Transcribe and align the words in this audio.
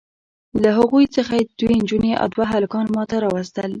له 0.61 0.69
هغوی 0.79 1.05
څخه 1.15 1.33
یې 1.39 1.45
دوې 1.59 1.75
نجوني 1.81 2.11
او 2.21 2.27
دوه 2.33 2.45
هلکان 2.53 2.85
ماته 2.95 3.15
راواستول. 3.23 3.69